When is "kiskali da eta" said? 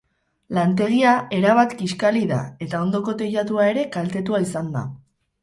1.81-2.81